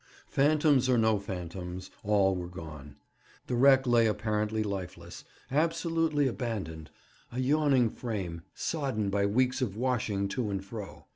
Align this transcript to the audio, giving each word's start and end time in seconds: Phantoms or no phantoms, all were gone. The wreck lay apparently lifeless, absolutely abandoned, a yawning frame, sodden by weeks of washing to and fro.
Phantoms 0.25 0.89
or 0.89 0.97
no 0.97 1.19
phantoms, 1.19 1.91
all 2.03 2.35
were 2.35 2.47
gone. 2.47 2.95
The 3.45 3.53
wreck 3.53 3.85
lay 3.85 4.07
apparently 4.07 4.63
lifeless, 4.63 5.23
absolutely 5.51 6.25
abandoned, 6.25 6.89
a 7.31 7.37
yawning 7.37 7.91
frame, 7.91 8.41
sodden 8.55 9.11
by 9.11 9.27
weeks 9.27 9.61
of 9.61 9.77
washing 9.77 10.27
to 10.29 10.49
and 10.49 10.65
fro. 10.65 11.05